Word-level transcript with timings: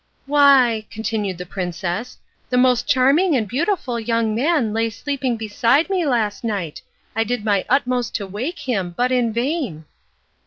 "Why," 0.25 0.87
continued 0.89 1.37
the 1.37 1.45
princess, 1.45 2.17
"the 2.49 2.57
most 2.57 2.87
charming 2.87 3.35
and 3.35 3.47
beautiful 3.47 3.99
young 3.99 4.33
man 4.33 4.73
lay 4.73 4.89
sleeping 4.89 5.37
beside 5.37 5.91
me 5.91 6.07
last 6.07 6.43
night. 6.43 6.81
I 7.15 7.23
did 7.23 7.45
my 7.45 7.65
utmost 7.69 8.15
to 8.15 8.25
wake 8.25 8.67
him, 8.67 8.95
but 8.97 9.11
in 9.11 9.31
vain." 9.31 9.85